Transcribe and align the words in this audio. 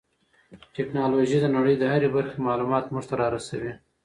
ټیکنالوژي 0.75 1.37
د 1.41 1.47
نړۍ 1.55 1.75
د 1.79 1.83
هرې 1.93 2.09
برخې 2.15 2.37
معلومات 2.47 2.85
موږ 2.93 3.03
ته 3.09 3.15
را 3.21 3.27
رسوي. 3.35 3.73